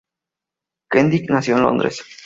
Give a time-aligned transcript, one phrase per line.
[0.89, 2.01] Kendrick nació en Londres.